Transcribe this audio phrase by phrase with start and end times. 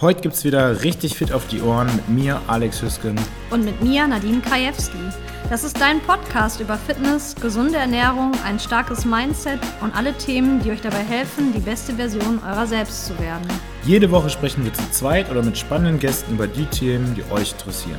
[0.00, 3.16] Heute gibt es wieder richtig fit auf die Ohren mit mir, Alex Hüsken.
[3.50, 4.96] Und mit mir, Nadine Krajewski.
[5.50, 10.70] Das ist dein Podcast über Fitness, gesunde Ernährung, ein starkes Mindset und alle Themen, die
[10.70, 13.48] euch dabei helfen, die beste Version eurer selbst zu werden.
[13.84, 17.50] Jede Woche sprechen wir zu zweit oder mit spannenden Gästen über die Themen, die euch
[17.50, 17.98] interessieren.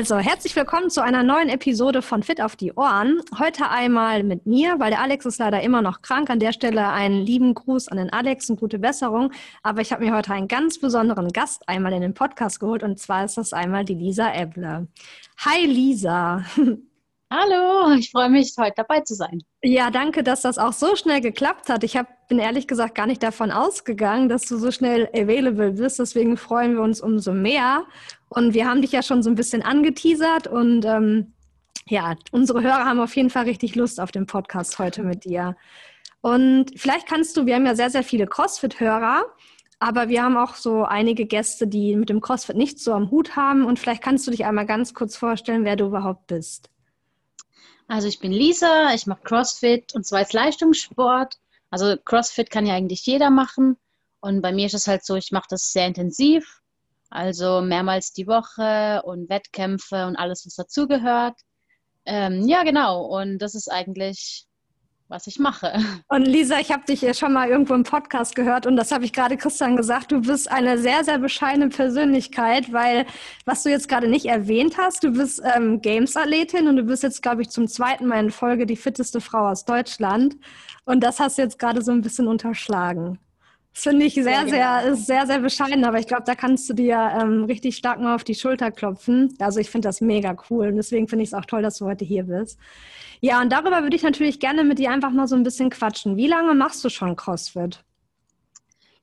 [0.00, 3.20] Also, herzlich willkommen zu einer neuen Episode von Fit auf die Ohren.
[3.36, 6.30] Heute einmal mit mir, weil der Alex ist leider immer noch krank.
[6.30, 9.32] An der Stelle einen lieben Gruß an den Alex und gute Besserung.
[9.64, 13.00] Aber ich habe mir heute einen ganz besonderen Gast einmal in den Podcast geholt und
[13.00, 14.86] zwar ist das einmal die Lisa Eble.
[15.38, 16.44] Hi Lisa.
[17.30, 19.42] Hallo, ich freue mich, heute dabei zu sein.
[19.62, 21.84] Ja, danke, dass das auch so schnell geklappt hat.
[21.84, 25.98] Ich hab, bin ehrlich gesagt gar nicht davon ausgegangen, dass du so schnell available bist.
[25.98, 27.84] Deswegen freuen wir uns umso mehr.
[28.28, 31.32] Und wir haben dich ja schon so ein bisschen angeteasert und ähm,
[31.86, 35.56] ja, unsere Hörer haben auf jeden Fall richtig Lust auf den Podcast heute mit dir.
[36.20, 39.24] Und vielleicht kannst du, wir haben ja sehr, sehr viele CrossFit-Hörer,
[39.78, 43.36] aber wir haben auch so einige Gäste, die mit dem CrossFit nichts so am Hut
[43.36, 43.64] haben.
[43.64, 46.68] Und vielleicht kannst du dich einmal ganz kurz vorstellen, wer du überhaupt bist.
[47.86, 51.38] Also ich bin Lisa, ich mache CrossFit und zwar als Leistungssport.
[51.70, 53.76] Also CrossFit kann ja eigentlich jeder machen.
[54.20, 56.60] Und bei mir ist es halt so, ich mache das sehr intensiv,
[57.10, 61.38] also mehrmals die Woche und Wettkämpfe und alles, was dazugehört.
[62.04, 63.04] Ähm, ja, genau.
[63.04, 64.48] Und das ist eigentlich
[65.08, 65.72] was ich mache.
[66.08, 69.04] Und Lisa, ich habe dich ja schon mal irgendwo im Podcast gehört und das habe
[69.04, 73.06] ich gerade Christian gesagt, du bist eine sehr, sehr bescheidene Persönlichkeit, weil
[73.44, 77.22] was du jetzt gerade nicht erwähnt hast, du bist ähm, Games-Athletin und du bist jetzt,
[77.22, 80.36] glaube ich, zum zweiten Mal in Folge die fitteste Frau aus Deutschland
[80.84, 83.18] und das hast du jetzt gerade so ein bisschen unterschlagen.
[83.78, 84.96] Das finde ich sehr, sehr, sehr, genau.
[84.96, 88.24] sehr, sehr bescheiden, aber ich glaube, da kannst du dir ähm, richtig stark mal auf
[88.24, 89.36] die Schulter klopfen.
[89.38, 91.86] Also ich finde das mega cool und deswegen finde ich es auch toll, dass du
[91.86, 92.58] heute hier bist.
[93.20, 96.16] Ja, und darüber würde ich natürlich gerne mit dir einfach mal so ein bisschen quatschen.
[96.16, 97.84] Wie lange machst du schon CrossFit?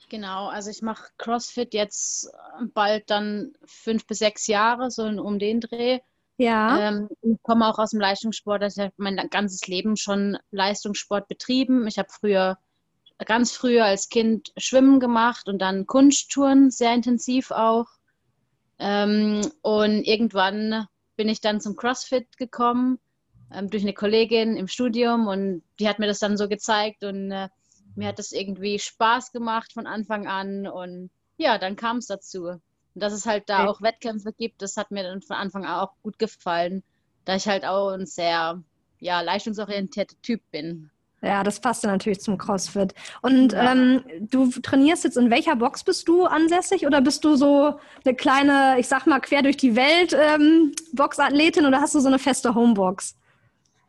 [0.09, 2.29] Genau, also ich mache CrossFit jetzt
[2.73, 5.99] bald dann fünf bis sechs Jahre, so um den Dreh.
[6.35, 6.89] Ja.
[6.89, 8.61] Ähm, ich komme auch aus dem Leistungssport.
[8.61, 11.87] Also ich habe mein ganzes Leben schon Leistungssport betrieben.
[11.87, 12.57] Ich habe früher,
[13.23, 17.87] ganz früher als Kind Schwimmen gemacht und dann Kunsttouren sehr intensiv auch.
[18.77, 22.99] Ähm, und irgendwann bin ich dann zum CrossFit gekommen
[23.53, 27.31] ähm, durch eine Kollegin im Studium und die hat mir das dann so gezeigt und
[27.31, 27.47] äh,
[27.95, 32.47] mir hat das irgendwie Spaß gemacht von Anfang an und ja, dann kam es dazu.
[32.47, 32.61] Und
[32.93, 33.69] dass es halt da okay.
[33.69, 36.83] auch Wettkämpfe gibt, das hat mir dann von Anfang an auch gut gefallen,
[37.23, 38.61] da ich halt auch ein sehr
[38.99, 40.91] ja, leistungsorientierter Typ bin.
[41.25, 42.93] Ja, das passt ja natürlich zum CrossFit.
[43.23, 43.71] Und ja.
[43.71, 48.15] ähm, du trainierst jetzt in welcher Box bist du ansässig oder bist du so eine
[48.15, 52.19] kleine, ich sag mal, quer durch die Welt ähm, Boxathletin oder hast du so eine
[52.19, 53.17] feste Homebox?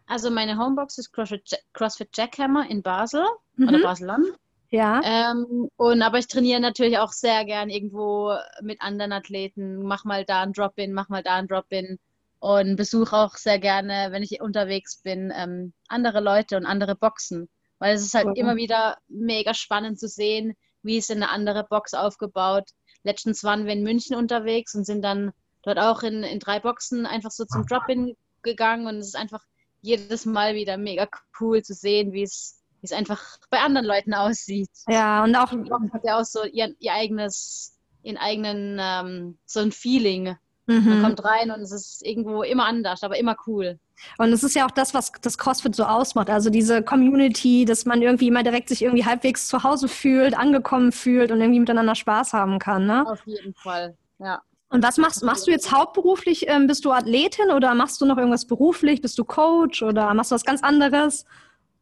[0.06, 3.24] Also meine Homebox ist CrossFit, Jackhammer in Basel
[3.56, 3.68] mhm.
[3.68, 4.26] oder Basel-Land.
[4.70, 5.02] Ja.
[5.04, 9.82] Ähm, und aber ich trainiere natürlich auch sehr gern irgendwo mit anderen Athleten.
[9.82, 11.98] Mach mal da ein Drop-in, mach mal da ein Drop-in.
[12.46, 17.48] Und besuche auch sehr gerne, wenn ich unterwegs bin, ähm, andere Leute und andere Boxen.
[17.80, 18.38] Weil es ist halt okay.
[18.38, 22.70] immer wieder mega spannend zu sehen, wie ist eine andere Box aufgebaut.
[23.02, 27.04] Letztens waren wir in München unterwegs und sind dann dort auch in, in drei Boxen
[27.04, 28.86] einfach so zum Drop-in gegangen.
[28.86, 29.42] Und es ist einfach
[29.80, 31.08] jedes Mal wieder mega
[31.40, 34.70] cool zu sehen, wie es wie es einfach bei anderen Leuten aussieht.
[34.86, 39.72] Ja, und auch hat ja auch so ihr, ihr eigenes, ihren eigenen ähm, so ein
[39.72, 40.36] Feeling.
[40.66, 40.88] Mhm.
[40.88, 43.78] Man kommt rein und es ist irgendwo immer anders, aber immer cool.
[44.18, 46.28] Und es ist ja auch das, was das CrossFit so ausmacht.
[46.28, 50.92] Also diese Community, dass man irgendwie immer direkt sich irgendwie halbwegs zu Hause fühlt, angekommen
[50.92, 52.86] fühlt und irgendwie miteinander Spaß haben kann.
[52.86, 53.06] Ne?
[53.06, 54.42] Auf jeden Fall, ja.
[54.68, 56.48] Und was machst, machst du jetzt hauptberuflich?
[56.48, 59.00] Ähm, bist du Athletin oder machst du noch irgendwas beruflich?
[59.00, 61.24] Bist du Coach oder machst du was ganz anderes?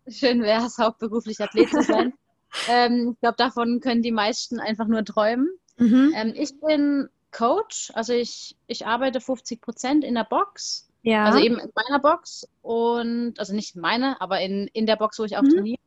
[0.06, 2.12] Schön wäre es, hauptberuflich Athlet zu sein.
[2.69, 5.49] ähm, ich glaube, davon können die meisten einfach nur träumen.
[5.78, 6.12] Mhm.
[6.15, 10.89] Ähm, ich bin Coach, also ich, ich arbeite 50 Prozent in der Box.
[11.03, 11.25] Ja.
[11.25, 15.25] Also eben in meiner Box und, also nicht meine, aber in, in der Box, wo
[15.25, 15.50] ich auch mhm.
[15.50, 15.78] trainiere.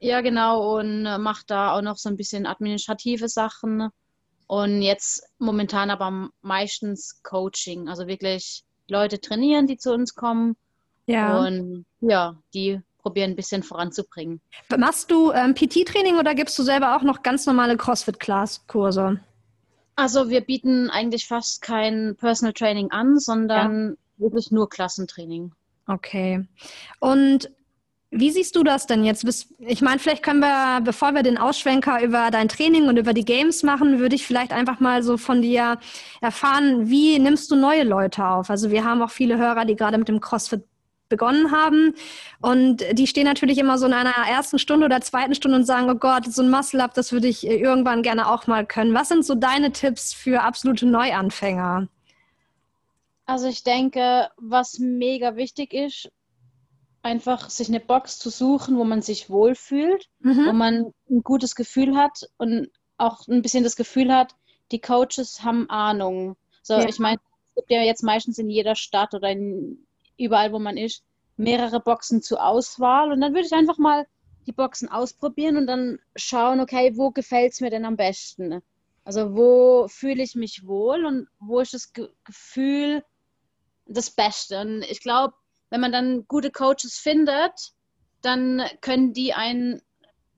[0.00, 3.88] Ja, genau, und äh, mache da auch noch so ein bisschen administrative Sachen
[4.46, 10.56] und jetzt momentan aber meistens Coaching, also wirklich Leute trainieren, die zu uns kommen.
[11.06, 11.38] Ja.
[11.38, 14.40] Und ja, die probieren ein bisschen voranzubringen.
[14.76, 19.20] Machst du ähm, PT-Training oder gibst du selber auch noch ganz normale CrossFit-Class-Kurse?
[19.96, 24.24] Also wir bieten eigentlich fast kein Personal Training an, sondern ja.
[24.24, 25.52] wirklich nur Klassentraining.
[25.86, 26.46] Okay.
[27.00, 27.50] Und
[28.16, 29.26] wie siehst du das denn jetzt?
[29.58, 33.24] Ich meine, vielleicht können wir, bevor wir den Ausschwenker über dein Training und über die
[33.24, 35.78] Games machen, würde ich vielleicht einfach mal so von dir
[36.20, 38.50] erfahren, wie nimmst du neue Leute auf?
[38.50, 40.62] Also wir haben auch viele Hörer, die gerade mit dem CrossFit
[41.08, 41.94] begonnen haben.
[42.40, 45.90] Und die stehen natürlich immer so in einer ersten Stunde oder zweiten Stunde und sagen,
[45.90, 48.94] oh Gott, so ein Muscle-Up, das würde ich irgendwann gerne auch mal können.
[48.94, 51.88] Was sind so deine Tipps für absolute Neuanfänger?
[53.26, 56.10] Also ich denke, was mega wichtig ist,
[57.02, 60.46] einfach sich eine Box zu suchen, wo man sich wohlfühlt, mhm.
[60.46, 64.34] wo man ein gutes Gefühl hat und auch ein bisschen das Gefühl hat,
[64.72, 66.36] die Coaches haben Ahnung.
[66.62, 66.88] So, ja.
[66.88, 67.18] ich meine,
[67.48, 69.86] es gibt ja jetzt meistens in jeder Stadt oder in,
[70.18, 71.02] überall, wo man ist,
[71.36, 73.12] mehrere Boxen zur Auswahl.
[73.12, 74.06] Und dann würde ich einfach mal
[74.46, 78.62] die Boxen ausprobieren und dann schauen, okay, wo gefällt es mir denn am besten?
[79.04, 83.04] Also wo fühle ich mich wohl und wo ist das Ge Gefühl
[83.86, 84.60] das Beste?
[84.60, 85.34] Und ich glaube,
[85.70, 87.72] wenn man dann gute Coaches findet,
[88.22, 89.82] dann können die einen,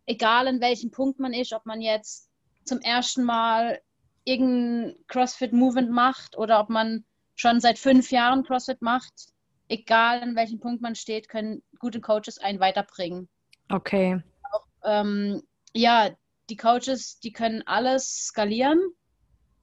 [0.06, 2.28] egal in welchem Punkt man ist, ob man jetzt
[2.64, 3.80] zum ersten Mal
[4.24, 7.04] irgendein CrossFit-Movement macht oder ob man
[7.36, 9.28] schon seit fünf Jahren CrossFit macht,
[9.68, 13.28] egal in welchem Punkt man steht, können gute Coaches einen weiterbringen.
[13.68, 14.22] Okay.
[14.52, 15.42] Auch, ähm,
[15.74, 16.10] ja,
[16.48, 18.80] die Coaches, die können alles skalieren.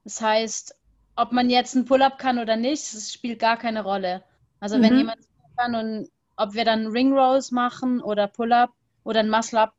[0.04, 0.76] Das heißt,
[1.16, 4.24] ob man jetzt einen Pull-up kann oder nicht, das spielt gar keine Rolle.
[4.60, 4.84] Also mhm.
[4.84, 5.20] wenn jemand
[5.58, 8.72] kann und ob wir dann Ring Rolls machen oder Pull-up
[9.04, 9.74] oder ein Muscle-up,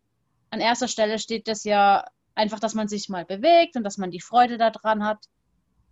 [0.51, 2.05] an erster Stelle steht das ja
[2.35, 5.27] einfach, dass man sich mal bewegt und dass man die Freude daran hat.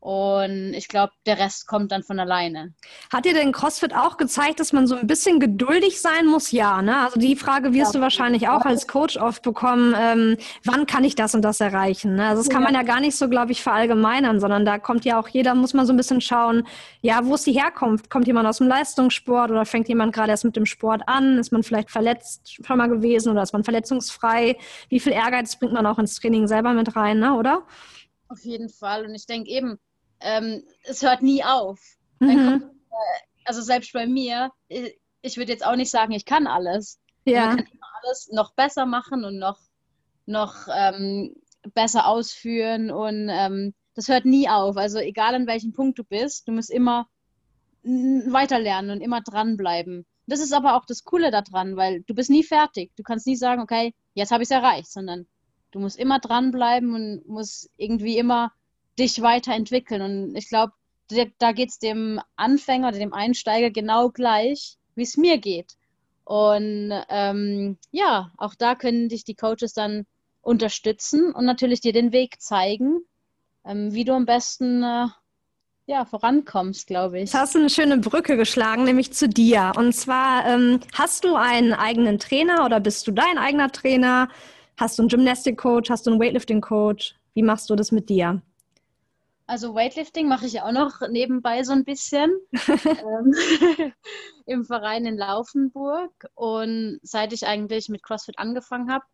[0.03, 2.75] Und ich glaube, der Rest kommt dann von alleine.
[3.13, 6.51] Hat dir denn CrossFit auch gezeigt, dass man so ein bisschen geduldig sein muss?
[6.51, 7.05] Ja, ne?
[7.05, 8.01] Also die Frage wirst ja.
[8.01, 12.17] du wahrscheinlich auch als Coach oft bekommen, ähm, wann kann ich das und das erreichen?
[12.17, 12.27] Ne?
[12.27, 15.21] Also das kann man ja gar nicht so, glaube ich, verallgemeinern, sondern da kommt ja
[15.21, 16.67] auch jeder, muss man so ein bisschen schauen,
[17.01, 18.11] ja, wo ist die Herkunft?
[18.11, 21.39] Kommt jemand aus dem Leistungssport oder fängt jemand gerade erst mit dem Sport an?
[21.39, 24.57] Ist man vielleicht verletzt schon mal gewesen oder ist man verletzungsfrei?
[24.89, 27.35] Wie viel Ehrgeiz bringt man auch ins Training selber mit rein, ne?
[27.35, 27.63] oder?
[28.27, 29.05] Auf jeden Fall.
[29.05, 29.79] Und ich denke eben,
[30.23, 31.81] ähm, es hört nie auf.
[32.21, 32.29] Mhm.
[32.29, 36.47] Kommt, äh, also selbst bei mir, ich, ich würde jetzt auch nicht sagen, ich kann
[36.47, 37.01] alles.
[37.25, 37.47] Ja.
[37.47, 39.59] Man kann immer alles noch besser machen und noch,
[40.27, 41.35] noch ähm,
[41.75, 44.77] besser ausführen und ähm, das hört nie auf.
[44.77, 47.07] Also egal an welchem Punkt du bist, du musst immer
[47.85, 50.07] weiterlernen und immer dranbleiben.
[50.27, 52.93] Das ist aber auch das Coole daran, weil du bist nie fertig.
[52.97, 55.27] Du kannst nie sagen, okay, jetzt habe ich es erreicht, sondern
[55.73, 58.53] du musst immer dranbleiben und musst irgendwie immer
[58.99, 60.03] dich weiterentwickeln.
[60.03, 60.73] Und ich glaube,
[61.39, 65.77] da geht es dem Anfänger oder dem Einsteiger genau gleich, wie es mir geht.
[66.25, 70.07] Und ähm, ja, auch da können dich die Coaches dann
[70.41, 73.01] unterstützen und natürlich dir den Weg zeigen,
[73.65, 75.07] ähm, wie du am besten äh,
[75.87, 77.25] ja, vorankommst, glaube ich.
[77.25, 79.73] Jetzt hast du eine schöne Brücke geschlagen, nämlich zu dir.
[79.77, 84.29] Und zwar, ähm, hast du einen eigenen Trainer oder bist du dein eigener Trainer?
[84.77, 85.91] Hast du einen Gymnastik-Coach?
[85.91, 87.17] Hast du einen Weightlifting-Coach?
[87.35, 88.43] Wie machst du das mit dir?
[89.53, 92.33] Also Weightlifting mache ich auch noch nebenbei so ein bisschen
[92.87, 93.35] ähm,
[94.47, 96.11] im Verein in Laufenburg.
[96.33, 99.05] Und seit ich eigentlich mit CrossFit angefangen habe,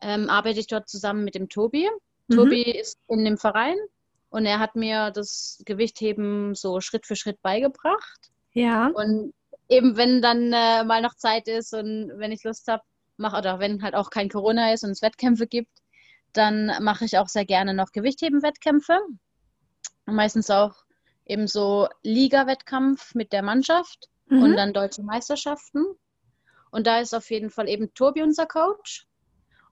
[0.00, 1.88] ähm, arbeite ich dort zusammen mit dem Tobi.
[2.26, 2.34] Mhm.
[2.34, 3.76] Tobi ist in dem Verein
[4.30, 8.32] und er hat mir das Gewichtheben so Schritt für Schritt beigebracht.
[8.54, 8.88] Ja.
[8.88, 9.34] Und
[9.68, 12.82] eben wenn dann äh, mal noch Zeit ist und wenn ich Lust habe,
[13.18, 15.78] mache oder wenn halt auch kein Corona ist und es Wettkämpfe gibt,
[16.32, 18.98] dann mache ich auch sehr gerne noch Gewichtheben-Wettkämpfe
[20.14, 20.74] meistens auch
[21.24, 24.42] eben so Liga-Wettkampf mit der Mannschaft mhm.
[24.42, 25.84] und dann deutsche Meisterschaften.
[26.70, 29.06] Und da ist auf jeden Fall eben Tobi unser Coach.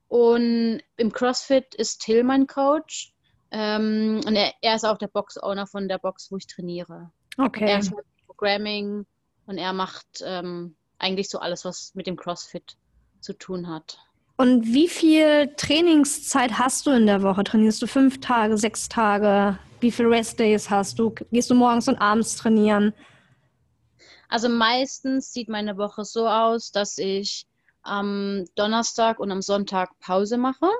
[0.08, 3.12] Und im CrossFit ist Till mein Coach.
[3.50, 7.10] Ähm, und er, er, ist auch der Box-Owner von der Box, wo ich trainiere.
[7.38, 7.64] Okay.
[7.64, 9.06] Und er schreibt Programming
[9.46, 12.76] und er macht ähm, eigentlich so alles, was mit dem CrossFit
[13.20, 13.98] zu tun hat.
[14.36, 17.44] Und wie viel Trainingszeit hast du in der Woche?
[17.44, 19.58] Trainierst du fünf Tage, sechs Tage?
[19.84, 21.14] Wie viele Restdays hast du?
[21.30, 22.94] Gehst du morgens und abends trainieren?
[24.30, 27.46] Also meistens sieht meine Woche so aus, dass ich
[27.82, 30.70] am Donnerstag und am Sonntag Pause mache.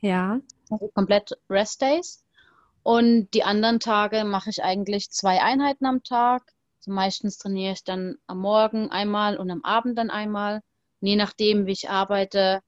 [0.00, 0.40] Ja.
[0.68, 2.22] Also komplett Restdays.
[2.82, 6.42] Und die anderen Tage mache ich eigentlich zwei Einheiten am Tag.
[6.80, 10.56] Also meistens trainiere ich dann am Morgen einmal und am Abend dann einmal.
[11.00, 12.60] Und je nachdem, wie ich arbeite,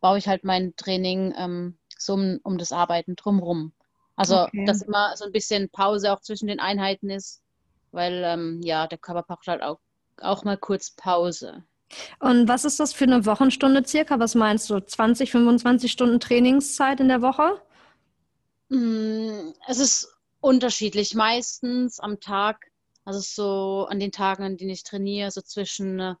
[0.00, 3.73] baue ich halt mein Training ähm, so um, um das Arbeiten drumherum.
[4.16, 4.64] Also, okay.
[4.64, 7.42] dass immer so ein bisschen Pause auch zwischen den Einheiten ist,
[7.90, 9.80] weil ähm, ja, der Körper braucht halt auch,
[10.20, 11.64] auch mal kurz Pause.
[12.20, 14.18] Und was ist das für eine Wochenstunde circa?
[14.18, 14.80] Was meinst du?
[14.80, 17.60] 20, 25 Stunden Trainingszeit in der Woche?
[18.68, 20.08] Mm, es ist
[20.40, 21.14] unterschiedlich.
[21.14, 22.70] Meistens am Tag,
[23.04, 26.16] also so an den Tagen, an denen ich trainiere, so zwischen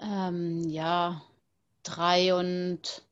[0.00, 1.22] ähm, ja,
[1.82, 3.02] drei und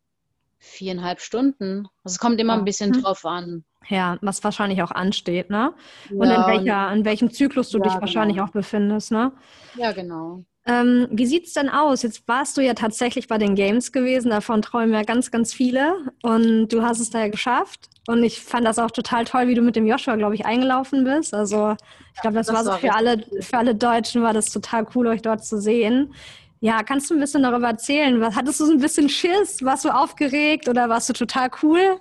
[0.63, 1.89] viereinhalb Stunden.
[2.05, 3.03] Also es kommt immer ein bisschen mhm.
[3.03, 3.65] drauf an.
[3.89, 5.75] Ja, was wahrscheinlich auch ansteht, ne?
[6.11, 8.49] Und ja, in welcher, in welchem Zyklus du ja, dich wahrscheinlich genau.
[8.49, 9.33] auch befindest, ne?
[9.77, 10.45] Ja, genau.
[10.65, 12.03] Ähm, wie sieht es denn aus?
[12.03, 15.97] Jetzt warst du ja tatsächlich bei den Games gewesen, davon träumen ja ganz, ganz viele
[16.23, 17.89] und du hast es da ja geschafft.
[18.07, 21.05] Und ich fand das auch total toll, wie du mit dem Joshua, glaube ich, eingelaufen
[21.05, 21.35] bist.
[21.35, 21.77] Also
[22.15, 25.09] ich glaube, das, das, war so für alle, für alle Deutschen war das total cool,
[25.09, 26.15] euch dort zu sehen.
[26.63, 28.21] Ja, kannst du ein bisschen darüber erzählen?
[28.21, 29.65] Was, hattest du so ein bisschen Schiss?
[29.65, 32.01] Warst du aufgeregt oder warst du total cool?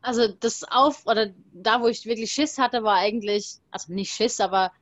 [0.00, 4.40] Also das Auf oder da, wo ich wirklich Schiss hatte, war eigentlich, also nicht Schiss,
[4.40, 4.72] aber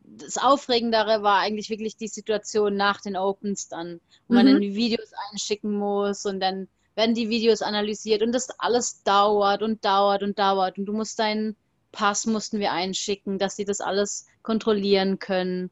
[0.00, 4.36] das Aufregendere war eigentlich wirklich die Situation nach den Opens dann, wo mhm.
[4.38, 9.02] man dann die Videos einschicken muss und dann werden die Videos analysiert und das alles
[9.02, 11.56] dauert und dauert und dauert und du musst deinen
[11.92, 15.70] Pass mussten wir einschicken, dass sie das alles kontrollieren können.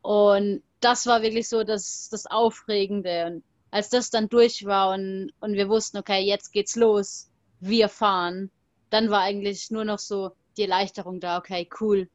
[0.00, 3.26] Und das war wirklich so das, das Aufregende.
[3.26, 7.88] Und als das dann durch war und, und wir wussten, okay, jetzt geht's los, wir
[7.88, 8.50] fahren,
[8.90, 12.08] dann war eigentlich nur noch so die Erleichterung da, okay, cool,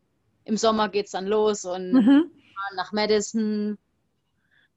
[0.43, 2.31] im Sommer geht es dann los und mhm.
[2.75, 3.77] nach Madison.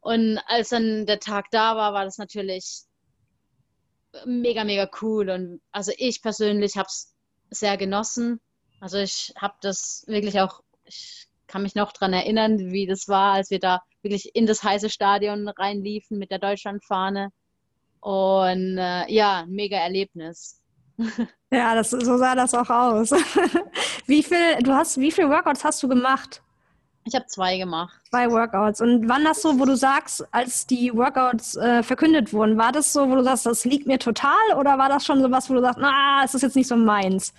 [0.01, 2.83] Und als dann der Tag da war, war das natürlich
[4.25, 5.31] mega, mega cool.
[5.31, 7.15] Und also ich persönlich habe es
[7.51, 8.41] sehr genossen.
[8.81, 13.35] Also ich habe das wirklich auch, ich kann mich noch daran erinnern, wie das war,
[13.35, 17.31] als wir da wirklich in das heiße Stadion reinliefen mit der Deutschlandfahne.
[18.01, 20.61] Und äh, ja, mega Erlebnis.
[21.53, 23.11] Ja, das, so sah das auch aus.
[24.07, 26.43] wie viel, du hast, wie viele Workouts hast du gemacht?
[27.05, 27.93] Ich habe zwei gemacht.
[28.09, 28.81] Zwei Workouts.
[28.81, 32.93] Und wann das so, wo du sagst, als die Workouts äh, verkündet wurden, war das
[32.93, 35.55] so, wo du sagst, das liegt mir total oder war das schon so was, wo
[35.55, 37.35] du sagst, na, es ist jetzt nicht so meins?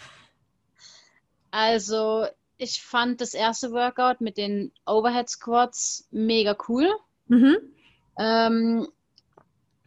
[1.52, 2.26] Also,
[2.62, 6.88] ich fand das erste Workout mit den Overhead Squats mega cool.
[7.28, 7.58] Mhm.
[8.20, 8.88] Ähm,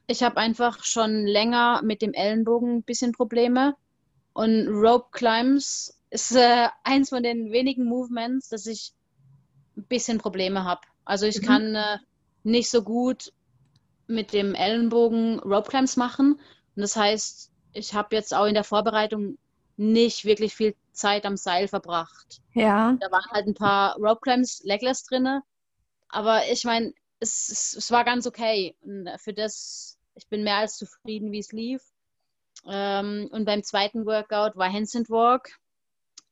[0.09, 3.77] ich habe einfach schon länger mit dem Ellenbogen ein bisschen Probleme.
[4.33, 8.93] Und Rope Climbs ist äh, eins von den wenigen Movements, dass ich
[9.77, 10.81] ein bisschen Probleme habe.
[11.05, 11.47] Also ich mhm.
[11.47, 11.99] kann äh,
[12.43, 13.33] nicht so gut
[14.09, 16.41] mit dem Ellenbogen Rope Climbs machen.
[16.75, 19.39] Und das heißt, ich habe jetzt auch in der Vorbereitung
[19.77, 22.41] nicht wirklich viel Zeit am Seil verbracht.
[22.55, 22.97] Ja.
[23.01, 25.41] Da waren halt ein paar Rope Climbs legless drin.
[26.09, 28.77] Aber ich meine, es, es, es, war ganz okay.
[28.83, 31.83] Und für das, ich bin mehr als zufrieden, wie es lief.
[32.67, 35.51] Ähm, und beim zweiten Workout war Handstand Walk.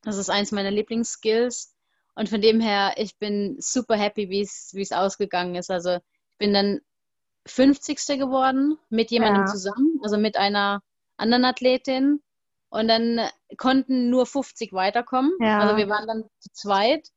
[0.03, 1.75] Das ist eins meiner Lieblingsskills.
[2.15, 5.71] Und von dem her, ich bin super happy, wie es ausgegangen ist.
[5.71, 6.81] Also ich bin dann
[7.45, 7.97] 50.
[8.19, 9.51] geworden mit jemandem ja.
[9.51, 10.81] zusammen, also mit einer
[11.17, 12.21] anderen Athletin.
[12.73, 13.21] Und dann
[13.57, 15.31] konnten nur 50 weiterkommen.
[15.39, 15.59] Ja.
[15.59, 17.07] Also wir waren dann zu zweit.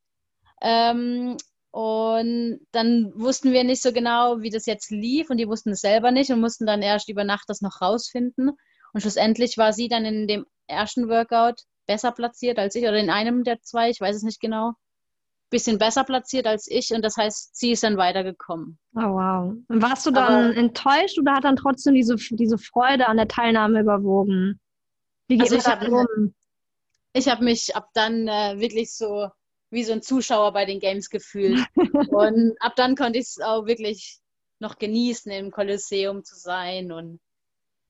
[0.60, 1.38] Ähm,
[1.70, 5.80] und dann wussten wir nicht so genau, wie das jetzt lief und die wussten es
[5.80, 8.50] selber nicht und mussten dann erst über Nacht das noch rausfinden.
[8.92, 13.08] Und schlussendlich war sie dann in dem ersten Workout besser platziert als ich oder in
[13.08, 14.72] einem der zwei, ich weiß es nicht genau,
[15.48, 18.78] bisschen besser platziert als ich und das heißt, sie ist dann weitergekommen.
[18.94, 19.54] Oh wow.
[19.68, 23.28] Und warst du dann Aber, enttäuscht oder hat dann trotzdem diese, diese Freude an der
[23.28, 24.60] Teilnahme überwogen?
[25.28, 26.32] Wie geht also ich habe
[27.12, 29.28] ich hab mich ab dann äh, wirklich so
[29.70, 31.66] wie so ein Zuschauer bei den Games gefühlt.
[32.10, 34.20] und ab dann konnte ich es auch wirklich
[34.58, 37.20] noch genießen, im Kolosseum zu sein und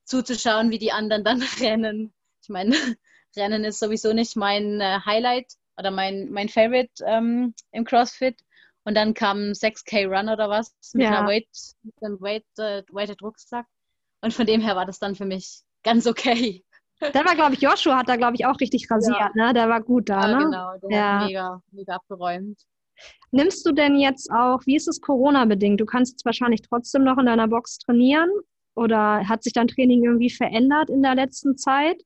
[0.04, 2.12] zuzuschauen, wie die anderen dann rennen.
[2.42, 2.74] Ich meine,
[3.36, 8.40] Rennen ist sowieso nicht mein äh, Highlight oder mein, mein Favorite ähm, im CrossFit.
[8.84, 11.18] Und dann kam 6K Run oder was mit ja.
[11.18, 11.48] einer Weight,
[11.82, 13.66] mit einem Weight, äh, weighted Rucksack.
[14.22, 16.64] Und von dem her war das dann für mich ganz okay.
[17.00, 19.46] Da war, glaube ich, Joshua hat da, glaube ich, auch richtig rasiert, ja.
[19.46, 19.52] ne?
[19.52, 20.44] Der war gut da, ja, ne?
[20.44, 20.78] genau.
[20.82, 21.20] Der ja.
[21.20, 22.58] hat mega, mega abgeräumt.
[23.30, 25.80] Nimmst du denn jetzt auch, wie ist es Corona-bedingt?
[25.80, 28.30] Du kannst jetzt wahrscheinlich trotzdem noch in deiner Box trainieren
[28.74, 32.02] oder hat sich dein Training irgendwie verändert in der letzten Zeit?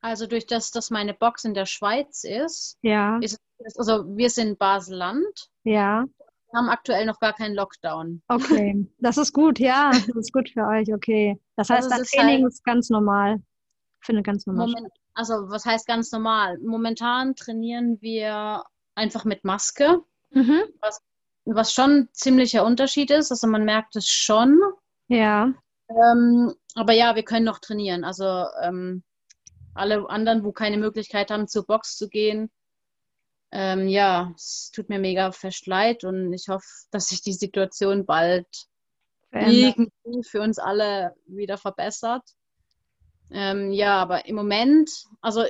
[0.00, 3.18] Also durch das, dass meine Box in der Schweiz ist, ja.
[3.20, 3.38] ist
[3.76, 5.48] also wir sind Baseland.
[5.62, 6.04] Ja.
[6.50, 8.22] Wir haben aktuell noch gar keinen Lockdown.
[8.28, 11.40] Okay, das ist gut, ja, das ist gut für euch, okay.
[11.56, 13.40] Das heißt, also das Training halt, ist ganz normal,
[14.02, 16.58] findet ganz normal Moment, Also was heißt ganz normal?
[16.58, 20.62] Momentan trainieren wir einfach mit Maske, mhm.
[20.80, 21.00] was,
[21.44, 23.30] was schon ziemlicher Unterschied ist.
[23.30, 24.60] Also man merkt es schon.
[25.08, 25.52] Ja.
[25.88, 28.04] Ähm, aber ja, wir können noch trainieren.
[28.04, 29.02] Also ähm,
[29.74, 32.50] alle anderen, wo keine Möglichkeit haben, zur Box zu gehen,
[33.54, 38.06] ähm, ja, es tut mir mega fest leid und ich hoffe, dass sich die Situation
[38.06, 38.46] bald
[39.30, 42.22] irgendwie für uns alle wieder verbessert.
[43.32, 45.44] Ähm, ja, aber im Moment, also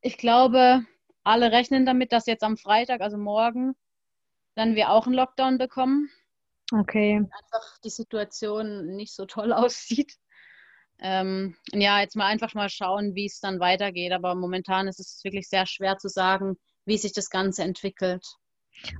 [0.00, 0.84] ich glaube,
[1.22, 3.74] alle rechnen damit, dass jetzt am Freitag, also morgen,
[4.54, 6.10] dann wir auch einen Lockdown bekommen.
[6.72, 7.16] Okay.
[7.16, 10.12] Einfach die Situation nicht so toll aussieht.
[11.00, 14.12] Ähm, ja, jetzt mal einfach mal schauen, wie es dann weitergeht.
[14.12, 18.24] Aber momentan ist es wirklich sehr schwer zu sagen, wie sich das Ganze entwickelt.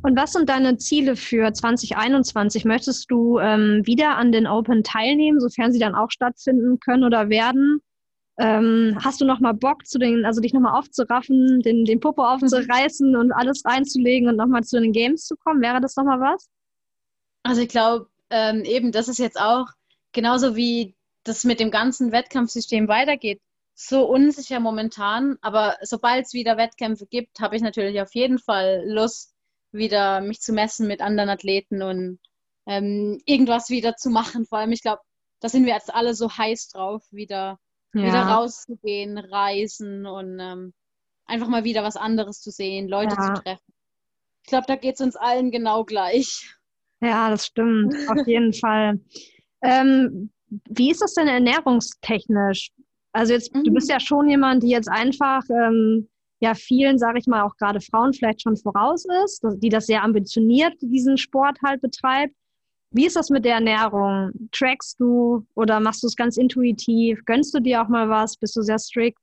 [0.03, 2.65] Und was sind deine Ziele für 2021?
[2.65, 7.29] Möchtest du ähm, wieder an den Open teilnehmen, sofern sie dann auch stattfinden können oder
[7.29, 7.81] werden?
[8.37, 12.01] Ähm, hast du noch mal Bock, zu den, also dich noch mal aufzuraffen, den, den
[12.01, 15.63] Popo aufzureißen und alles reinzulegen und noch mal zu den Games zu kommen?
[15.63, 16.49] Wäre das noch mal was?
[17.45, 19.67] Also ich glaube, ähm, eben, das ist jetzt auch
[20.13, 23.41] genauso wie das mit dem ganzen Wettkampfsystem weitergeht.
[23.75, 28.85] So unsicher momentan, aber sobald es wieder Wettkämpfe gibt, habe ich natürlich auf jeden Fall
[28.87, 29.35] Lust,
[29.73, 32.21] wieder mich zu messen mit anderen Athleten und
[32.67, 34.47] ähm, irgendwas wieder zu machen.
[34.47, 35.03] Vor allem, ich glaube,
[35.41, 37.59] da sind wir jetzt alle so heiß drauf, wieder,
[38.01, 38.07] ja.
[38.07, 40.73] wieder rauszugehen, reisen und ähm,
[41.27, 43.35] einfach mal wieder was anderes zu sehen, Leute ja.
[43.35, 43.73] zu treffen.
[44.43, 46.55] Ich glaube, da geht es uns allen genau gleich.
[47.01, 49.01] Ja, das stimmt, auf jeden Fall.
[49.63, 50.31] Ähm,
[50.69, 52.71] wie ist das denn ernährungstechnisch?
[53.13, 53.65] Also jetzt, mhm.
[53.65, 56.09] du bist ja schon jemand, die jetzt einfach ähm,
[56.41, 60.03] ja vielen, sage ich mal, auch gerade Frauen vielleicht schon voraus ist, die das sehr
[60.03, 62.35] ambitioniert, diesen Sport halt betreibt.
[62.95, 64.31] Wie ist das mit der Ernährung?
[64.53, 67.25] Trackst du oder machst du es ganz intuitiv?
[67.25, 68.37] Gönnst du dir auch mal was?
[68.37, 69.19] Bist du sehr strikt?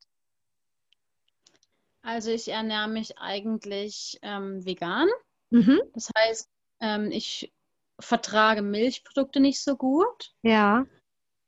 [2.01, 5.07] Also ich ernähre mich eigentlich ähm, vegan.
[5.51, 5.79] Mhm.
[5.93, 6.49] Das heißt,
[6.81, 7.53] ähm, ich
[7.97, 10.33] vertrage Milchprodukte nicht so gut.
[10.41, 10.85] Ja.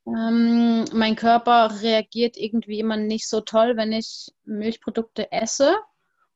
[0.08, 5.76] Ähm, mein Körper reagiert irgendwie immer nicht so toll, wenn ich Milchprodukte esse.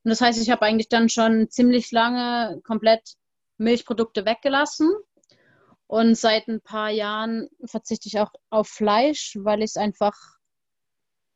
[0.03, 3.15] Und das heißt, ich habe eigentlich dann schon ziemlich lange komplett
[3.57, 4.91] Milchprodukte weggelassen.
[5.87, 10.15] Und seit ein paar Jahren verzichte ich auch auf Fleisch, weil ich es einfach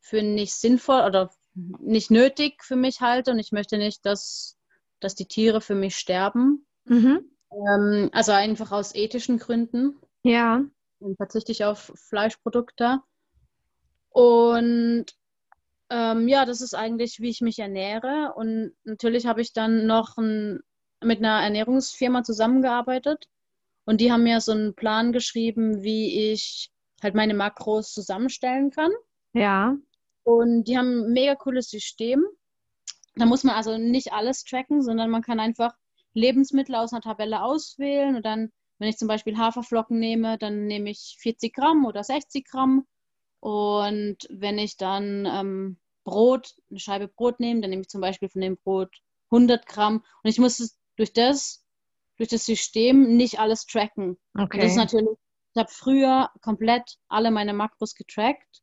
[0.00, 3.30] für nicht sinnvoll oder nicht nötig für mich halte.
[3.30, 4.58] Und ich möchte nicht, dass,
[5.00, 6.66] dass die Tiere für mich sterben.
[6.84, 7.30] Mhm.
[7.50, 9.98] Ähm, also einfach aus ethischen Gründen.
[10.22, 10.62] Ja.
[11.00, 13.00] Dann verzichte ich auf Fleischprodukte.
[14.10, 15.06] Und
[15.88, 18.34] ähm, ja, das ist eigentlich, wie ich mich ernähre.
[18.36, 20.60] Und natürlich habe ich dann noch ein,
[21.02, 23.28] mit einer Ernährungsfirma zusammengearbeitet.
[23.84, 26.70] Und die haben mir so einen Plan geschrieben, wie ich
[27.02, 28.92] halt meine Makros zusammenstellen kann.
[29.32, 29.76] Ja.
[30.24, 32.24] Und die haben ein mega cooles System.
[33.16, 35.74] Da muss man also nicht alles tracken, sondern man kann einfach
[36.14, 40.90] Lebensmittel aus einer Tabelle auswählen und dann, wenn ich zum Beispiel Haferflocken nehme, dann nehme
[40.90, 42.86] ich 40 Gramm oder 60 Gramm.
[43.40, 48.28] Und wenn ich dann ähm, Brot, eine Scheibe Brot nehme, dann nehme ich zum Beispiel
[48.28, 48.94] von dem Brot
[49.30, 50.04] 100 Gramm.
[50.22, 51.61] Und ich muss es durch das,
[52.16, 54.18] durch das System nicht alles tracken.
[54.34, 54.56] Okay.
[54.56, 55.18] Und das ist natürlich,
[55.54, 58.62] ich habe früher komplett alle meine Makros getrackt.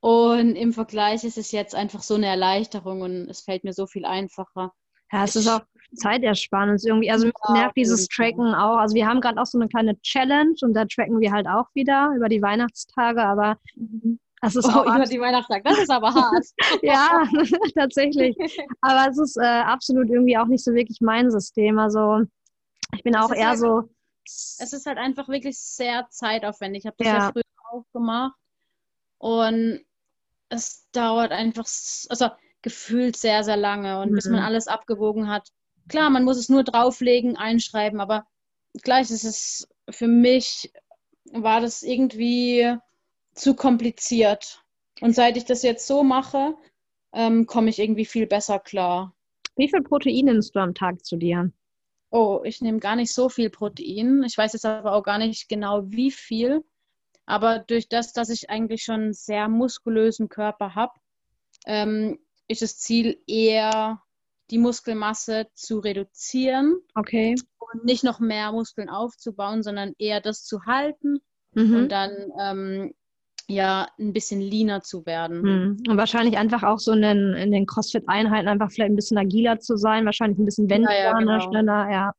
[0.00, 3.86] Und im Vergleich ist es jetzt einfach so eine Erleichterung und es fällt mir so
[3.86, 4.72] viel einfacher.
[5.12, 5.62] Ja, es ist auch
[5.94, 7.10] Zeitersparnis irgendwie.
[7.10, 8.76] Also mich nervt dieses Tracken auch.
[8.76, 11.66] Also wir haben gerade auch so eine kleine Challenge und da tracken wir halt auch
[11.74, 13.56] wieder über die Weihnachtstage, aber
[14.42, 16.44] es ist oh, auch über die Weihnachtstage, das ist aber hart.
[16.82, 17.24] ja,
[17.74, 18.36] tatsächlich.
[18.82, 21.78] Aber es ist äh, absolut irgendwie auch nicht so wirklich mein System.
[21.78, 22.22] Also
[22.94, 23.88] ich bin auch eher halt, so.
[24.24, 26.82] Es ist halt einfach wirklich sehr zeitaufwendig.
[26.82, 28.36] Ich habe das ja, ja früher auch gemacht
[29.18, 29.80] und
[30.48, 31.66] es dauert einfach,
[32.08, 32.30] also
[32.62, 34.14] gefühlt sehr, sehr lange und mhm.
[34.14, 34.46] bis man mhm.
[34.46, 35.48] alles abgewogen hat.
[35.88, 38.26] Klar, man muss es nur drauflegen, einschreiben, aber
[38.82, 40.72] gleich ist es für mich,
[41.32, 42.76] war das irgendwie
[43.34, 44.62] zu kompliziert.
[45.00, 46.56] Und seit ich das jetzt so mache,
[47.12, 49.14] ähm, komme ich irgendwie viel besser klar.
[49.56, 51.50] Wie viel Protein nimmst du am Tag zu dir?
[52.10, 54.22] Oh, ich nehme gar nicht so viel Protein.
[54.24, 56.64] Ich weiß jetzt aber auch gar nicht genau, wie viel.
[57.26, 60.94] Aber durch das, dass ich eigentlich schon einen sehr muskulösen Körper habe,
[61.66, 64.02] ähm, ist das Ziel eher,
[64.50, 66.80] die Muskelmasse zu reduzieren.
[66.94, 67.34] Okay.
[67.58, 71.18] Und nicht noch mehr Muskeln aufzubauen, sondern eher das zu halten
[71.52, 71.76] mhm.
[71.76, 72.94] und dann ähm,
[73.48, 75.40] ja ein bisschen leaner zu werden.
[75.40, 75.82] Mhm.
[75.88, 79.58] Und wahrscheinlich einfach auch so in den, in den CrossFit-Einheiten einfach vielleicht ein bisschen agiler
[79.58, 81.40] zu sein, wahrscheinlich ein bisschen wendiger, ja, ja, genau.
[81.40, 82.12] schneller, ja.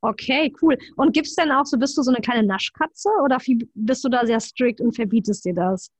[0.00, 0.76] Okay, cool.
[0.96, 3.38] Und gibt es denn auch so, bist du so eine kleine Naschkatze oder
[3.74, 5.90] bist du da sehr strikt und verbietest dir das?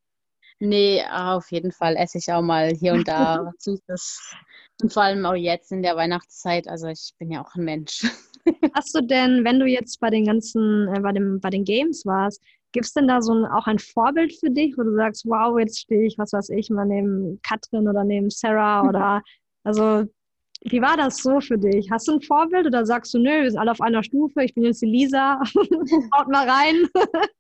[0.61, 4.35] Nee, auf jeden Fall esse ich auch mal hier und da Süßes.
[4.83, 6.69] Und vor allem auch jetzt in der Weihnachtszeit.
[6.69, 8.07] Also ich bin ja auch ein Mensch.
[8.75, 12.05] Hast du denn, wenn du jetzt bei den ganzen, äh, bei, dem, bei den Games
[12.05, 12.43] warst,
[12.75, 15.59] gibt es denn da so ein, auch ein Vorbild für dich, wo du sagst, wow,
[15.59, 19.23] jetzt stehe ich, was weiß ich, mal neben Katrin oder neben Sarah oder
[19.63, 20.05] also
[20.61, 21.91] wie war das so für dich?
[21.91, 24.55] Hast du ein Vorbild oder sagst du, nö, wir sind alle auf einer Stufe, ich
[24.55, 25.41] bin jetzt die Lisa,
[26.17, 26.89] haut mal rein?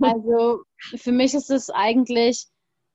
[0.00, 0.64] Also
[0.96, 2.46] für mich ist es eigentlich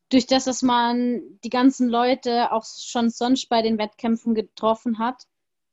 [0.09, 5.23] durch das, dass man die ganzen Leute auch schon sonst bei den Wettkämpfen getroffen hat,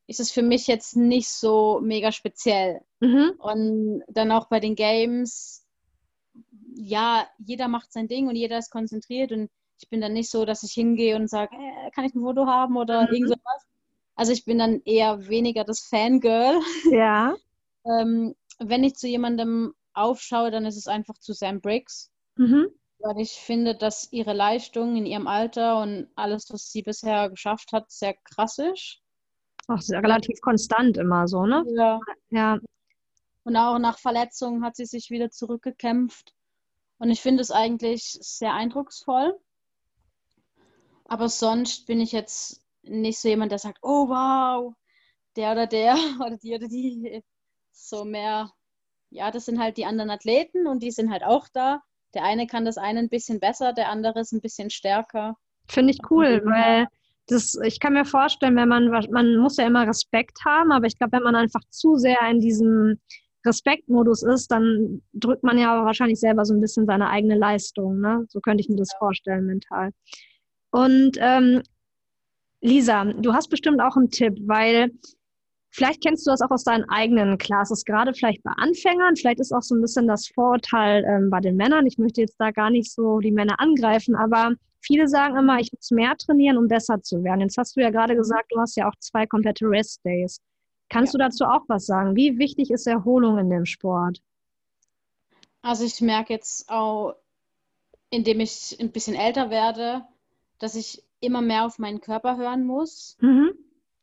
[0.07, 2.81] ist es für mich jetzt nicht so mega speziell.
[3.01, 3.33] Mhm.
[3.39, 5.64] Und dann auch bei den Games,
[6.75, 10.45] ja, jeder macht sein Ding und jeder ist konzentriert und ich bin dann nicht so,
[10.45, 13.15] dass ich hingehe und sage, äh, kann ich ein Foto haben oder mhm.
[13.15, 13.67] irgend sowas.
[14.17, 16.61] Also ich bin dann eher weniger das Fangirl.
[16.93, 17.35] Ja.
[17.85, 22.11] ähm, wenn ich zu jemandem aufschaue, dann ist es einfach zu Sam Briggs.
[22.37, 22.69] Mhm.
[22.99, 27.73] Weil ich finde, dass ihre Leistung in ihrem Alter und alles, was sie bisher geschafft
[27.73, 29.01] hat, sehr krass ist.
[29.67, 31.65] Auch sehr relativ konstant immer so, ne?
[31.77, 32.01] Ja.
[32.31, 32.59] ja.
[33.45, 36.34] Und auch nach Verletzungen hat sie sich wieder zurückgekämpft.
[37.05, 39.39] Und ich finde es eigentlich sehr eindrucksvoll.
[41.05, 44.73] Aber sonst bin ich jetzt nicht so jemand, der sagt, oh wow,
[45.37, 47.23] der oder der oder die oder die.
[47.73, 48.51] So mehr,
[49.11, 51.83] ja, das sind halt die anderen Athleten und die sind halt auch da.
[52.15, 55.37] Der eine kann das eine ein bisschen besser, der andere ist ein bisschen stärker.
[55.69, 56.87] Finde ich cool, weil
[57.27, 60.97] das, ich kann mir vorstellen, wenn man, man muss ja immer Respekt haben, aber ich
[60.97, 62.99] glaube, wenn man einfach zu sehr in diesem
[63.45, 68.01] Respektmodus ist, dann drückt man ja wahrscheinlich selber so ein bisschen seine eigene Leistung.
[68.01, 68.25] Ne?
[68.29, 69.91] So könnte ich mir das vorstellen mental.
[70.71, 71.63] Und ähm,
[72.61, 74.91] Lisa, du hast bestimmt auch einen Tipp, weil
[75.71, 79.17] vielleicht kennst du das auch aus deinen eigenen Classes, gerade vielleicht bei Anfängern.
[79.17, 81.87] Vielleicht ist auch so ein bisschen das Vorurteil ähm, bei den Männern.
[81.87, 85.71] Ich möchte jetzt da gar nicht so die Männer angreifen, aber viele sagen immer, ich
[85.73, 87.41] muss mehr trainieren, um besser zu werden.
[87.41, 90.41] Jetzt hast du ja gerade gesagt, du hast ja auch zwei komplette Rest Days.
[90.89, 91.19] Kannst ja.
[91.19, 92.17] du dazu auch was sagen?
[92.17, 94.21] Wie wichtig ist Erholung in dem Sport?
[95.63, 97.15] Also ich merke jetzt auch,
[98.11, 100.05] indem ich ein bisschen älter werde,
[100.59, 103.17] dass ich immer mehr auf meinen Körper hören muss.
[103.21, 103.55] Mhm.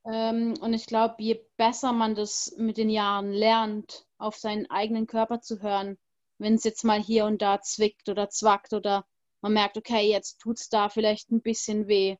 [0.06, 5.08] Ähm, und ich glaube, je besser man das mit den Jahren lernt, auf seinen eigenen
[5.08, 5.98] Körper zu hören,
[6.40, 9.06] wenn es jetzt mal hier und da zwickt oder zwackt oder
[9.42, 12.18] man merkt, okay, jetzt tut es da vielleicht ein bisschen weh,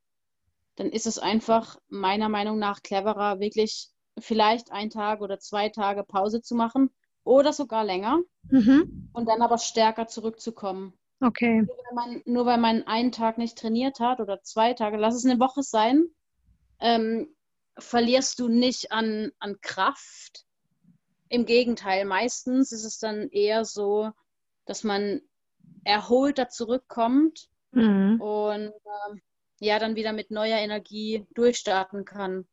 [0.76, 6.04] dann ist es einfach meiner Meinung nach cleverer, wirklich vielleicht einen Tag oder zwei Tage
[6.04, 6.90] Pause zu machen
[7.24, 8.20] oder sogar länger
[8.50, 9.10] mhm.
[9.14, 10.94] und dann aber stärker zurückzukommen.
[11.20, 11.62] Okay.
[11.62, 15.16] Nur weil, man, nur weil man einen Tag nicht trainiert hat oder zwei Tage, lass
[15.16, 16.06] es eine Woche sein,
[16.80, 17.28] ähm,
[17.78, 20.46] verlierst du nicht an, an Kraft.
[21.30, 24.12] Im Gegenteil, meistens ist es dann eher so,
[24.66, 25.22] dass man
[25.84, 28.20] erholter zurückkommt mhm.
[28.20, 29.20] und äh,
[29.60, 32.48] ja, dann wieder mit neuer Energie durchstarten kann.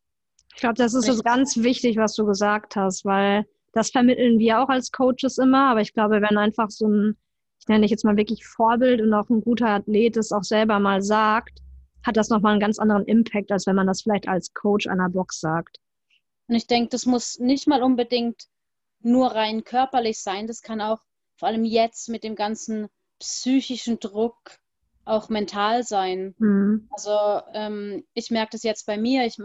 [0.54, 4.60] Ich glaube, das ist jetzt ganz wichtig, was du gesagt hast, weil das vermitteln wir
[4.60, 5.70] auch als Coaches immer.
[5.70, 7.16] Aber ich glaube, wenn einfach so ein,
[7.60, 10.80] ich nenne dich jetzt mal wirklich Vorbild und auch ein guter Athlet es auch selber
[10.80, 11.60] mal sagt,
[12.04, 15.10] hat das nochmal einen ganz anderen Impact, als wenn man das vielleicht als Coach einer
[15.10, 15.78] Box sagt.
[16.48, 18.44] Und ich denke, das muss nicht mal unbedingt
[19.00, 20.46] nur rein körperlich sein.
[20.46, 21.00] Das kann auch
[21.36, 24.58] vor allem jetzt mit dem ganzen psychischen Druck
[25.04, 26.34] auch mental sein.
[26.38, 26.88] Mhm.
[26.90, 29.24] Also ähm, ich merke das jetzt bei mir.
[29.24, 29.38] Ich,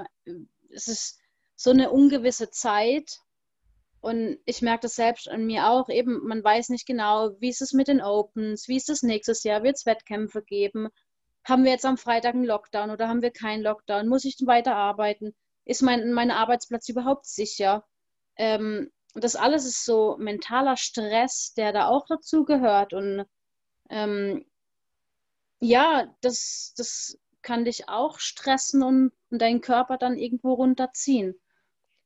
[0.73, 1.19] es ist
[1.55, 3.19] so eine ungewisse Zeit.
[4.01, 5.87] Und ich merke das selbst an mir auch.
[5.89, 9.43] Eben, man weiß nicht genau, wie ist es mit den Opens, wie ist es nächstes
[9.43, 10.89] Jahr, wird es Wettkämpfe geben?
[11.45, 14.07] Haben wir jetzt am Freitag einen Lockdown oder haben wir keinen Lockdown?
[14.07, 15.33] Muss ich weiter arbeiten?
[15.65, 17.85] Ist mein, mein Arbeitsplatz überhaupt sicher?
[18.35, 22.93] Ähm, das alles ist so mentaler Stress, der da auch dazu gehört.
[22.93, 23.25] Und
[23.89, 24.45] ähm,
[25.59, 31.35] ja, das, das kann dich auch stressen und, und deinen Körper dann irgendwo runterziehen.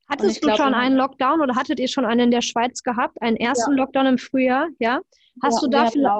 [0.08, 3.20] Hattest du glaub, schon einen Lockdown oder hattet ihr schon einen in der Schweiz gehabt?
[3.20, 3.76] Einen ersten ja.
[3.78, 5.00] Lockdown im Frühjahr, ja?
[5.42, 6.18] Hast ja, du da vielleicht,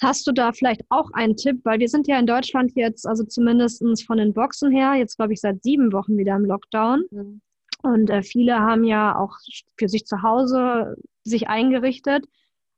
[0.00, 1.60] hast du da vielleicht auch einen Tipp?
[1.64, 5.32] Weil wir sind ja in Deutschland jetzt, also zumindest von den Boxen her, jetzt glaube
[5.32, 7.04] ich seit sieben Wochen wieder im Lockdown.
[7.10, 7.40] Mhm.
[7.82, 9.36] Und äh, viele haben ja auch
[9.76, 12.26] für sich zu Hause sich eingerichtet.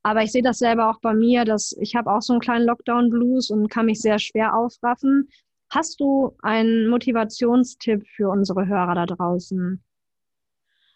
[0.06, 2.64] Aber ich sehe das selber auch bei mir, dass ich habe auch so einen kleinen
[2.64, 5.28] Lockdown-Blues und kann mich sehr schwer aufraffen.
[5.68, 9.82] Hast du einen Motivationstipp für unsere Hörer da draußen?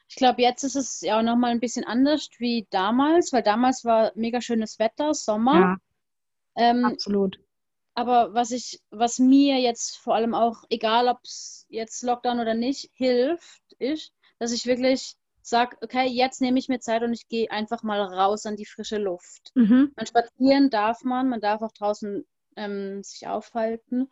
[0.07, 3.85] Ich glaube, jetzt ist es ja auch nochmal ein bisschen anders wie damals, weil damals
[3.85, 5.59] war mega schönes Wetter, Sommer.
[5.59, 5.77] Ja,
[6.55, 7.41] ähm, absolut.
[7.95, 12.55] Aber was ich, was mir jetzt vor allem auch, egal ob es jetzt Lockdown oder
[12.55, 17.29] nicht, hilft, ist, dass ich wirklich sage, okay, jetzt nehme ich mir Zeit und ich
[17.29, 19.53] gehe einfach mal raus an die frische Luft.
[19.55, 19.93] Mhm.
[19.97, 22.25] Man spazieren darf man, man darf auch draußen
[22.57, 24.09] ähm, sich aufhalten.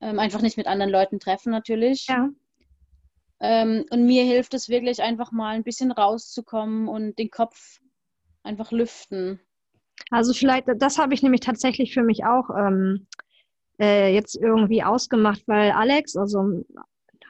[0.00, 2.06] Ähm, einfach nicht mit anderen Leuten treffen natürlich.
[2.08, 2.28] Ja.
[3.40, 7.80] Ähm, und mir hilft es wirklich einfach mal ein bisschen rauszukommen und den Kopf
[8.42, 9.40] einfach lüften.
[10.10, 13.06] Also vielleicht, das habe ich nämlich tatsächlich für mich auch ähm,
[13.80, 16.64] äh, jetzt irgendwie ausgemacht, weil Alex, also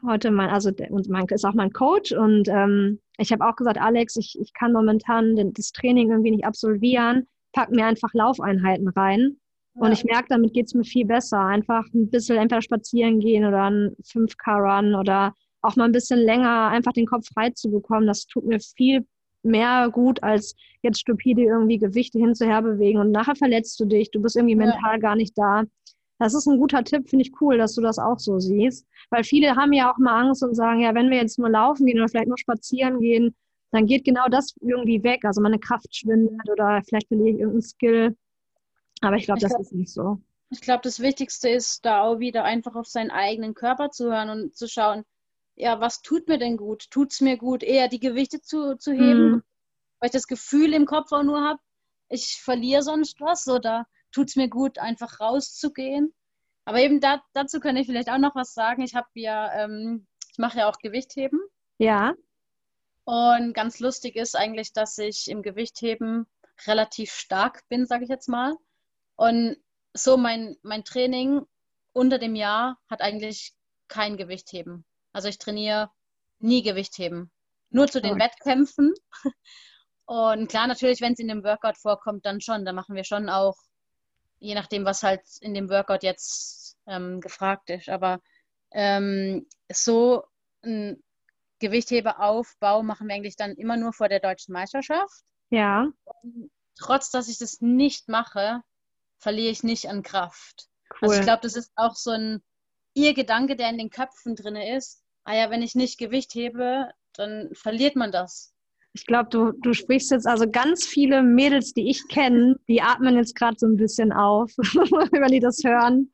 [0.06, 3.80] heute mein, also und mein, ist auch mein Coach und ähm, ich habe auch gesagt,
[3.80, 8.88] Alex, ich, ich kann momentan den, das Training irgendwie nicht absolvieren, pack mir einfach Laufeinheiten
[8.88, 9.36] rein.
[9.74, 9.86] Ja.
[9.86, 11.40] Und ich merke, damit geht es mir viel besser.
[11.40, 16.68] Einfach ein bisschen entweder spazieren gehen oder ein 5K-Run oder auch mal ein bisschen länger
[16.68, 18.06] einfach den Kopf frei zu bekommen.
[18.06, 19.06] Das tut mir viel
[19.42, 24.20] mehr gut, als jetzt stupide irgendwie Gewichte hinzuher bewegen und nachher verletzt du dich, du
[24.20, 24.98] bist irgendwie mental ja.
[24.98, 25.64] gar nicht da.
[26.22, 28.86] Das ist ein guter Tipp, finde ich cool, dass du das auch so siehst.
[29.10, 31.84] Weil viele haben ja auch mal Angst und sagen, ja, wenn wir jetzt nur laufen
[31.84, 33.34] gehen oder vielleicht nur spazieren gehen,
[33.72, 35.24] dann geht genau das irgendwie weg.
[35.24, 38.16] Also meine Kraft schwindet oder vielleicht verliere ich irgendeinen Skill.
[39.00, 40.20] Aber ich glaube, das glaub, ist nicht so.
[40.50, 44.30] Ich glaube, das Wichtigste ist da auch wieder einfach auf seinen eigenen Körper zu hören
[44.30, 45.02] und zu schauen,
[45.56, 46.88] ja, was tut mir denn gut?
[46.90, 49.42] Tut es mir gut, eher die Gewichte zu, zu heben, mhm.
[49.98, 51.58] weil ich das Gefühl im Kopf auch nur habe,
[52.08, 56.14] ich verliere sonst was oder tut es mir gut, einfach rauszugehen?
[56.64, 58.82] Aber eben da, dazu kann ich vielleicht auch noch was sagen.
[58.82, 61.40] Ich habe ja, ähm, ich mache ja auch Gewichtheben.
[61.78, 62.14] Ja.
[63.04, 66.26] Und ganz lustig ist eigentlich, dass ich im Gewichtheben
[66.66, 68.54] relativ stark bin, sage ich jetzt mal.
[69.16, 69.56] Und
[69.94, 71.42] so mein, mein Training
[71.92, 73.54] unter dem Jahr hat eigentlich
[73.88, 74.84] kein Gewichtheben.
[75.12, 75.90] Also ich trainiere
[76.38, 77.30] nie Gewichtheben.
[77.70, 78.24] Nur zu den okay.
[78.24, 78.94] Wettkämpfen.
[80.04, 82.64] Und klar, natürlich, wenn es in dem Workout vorkommt, dann schon.
[82.64, 83.56] Da machen wir schon auch,
[84.42, 87.88] je nachdem, was halt in dem Workout jetzt ähm, gefragt ist.
[87.88, 88.20] Aber
[88.72, 90.24] ähm, so
[90.62, 91.02] ein
[91.60, 95.22] Gewichtheberaufbau machen wir eigentlich dann immer nur vor der deutschen Meisterschaft.
[95.50, 95.88] Ja.
[96.22, 98.62] Und trotz, dass ich das nicht mache,
[99.18, 100.66] verliere ich nicht an Kraft.
[100.90, 101.08] Cool.
[101.08, 102.42] Also ich glaube, das ist auch so ein
[102.94, 105.02] ihr Gedanke, der in den Köpfen drin ist.
[105.24, 108.52] Ah ja, wenn ich nicht Gewicht hebe, dann verliert man das.
[108.94, 113.16] Ich glaube, du, du sprichst jetzt also ganz viele Mädels, die ich kenne, die atmen
[113.16, 116.12] jetzt gerade so ein bisschen auf, wenn die das hören.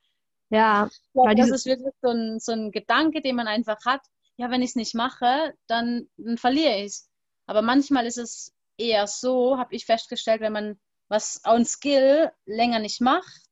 [0.50, 0.88] Ja.
[1.12, 4.00] Glaub, das ist wirklich so ein, so ein Gedanke, den man einfach hat.
[4.36, 7.10] Ja, wenn ich es nicht mache, dann, dann verliere ich es.
[7.46, 12.78] Aber manchmal ist es eher so, habe ich festgestellt, wenn man was on Skill länger
[12.78, 13.42] nicht macht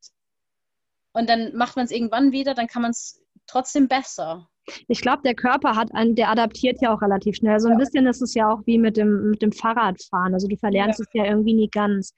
[1.12, 4.48] und dann macht man es irgendwann wieder, dann kann man es trotzdem besser.
[4.88, 7.60] Ich glaube, der Körper hat einen, der adaptiert ja auch relativ schnell.
[7.60, 7.78] So ein ja.
[7.78, 10.34] bisschen ist es ja auch wie mit dem, mit dem Fahrradfahren.
[10.34, 11.04] Also du verlernst ja.
[11.06, 12.12] es ja irgendwie nie ganz.